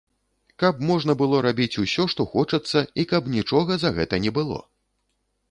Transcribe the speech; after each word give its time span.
Каб 0.61 0.79
можна 0.91 1.15
было 1.19 1.41
рабіць 1.47 1.79
усё, 1.83 2.07
што 2.15 2.21
хочацца, 2.33 2.83
і 3.03 3.07
каб 3.13 3.29
нічога 3.37 3.71
за 3.85 3.95
гэта 4.01 4.23
не 4.27 4.31
было. 4.41 4.59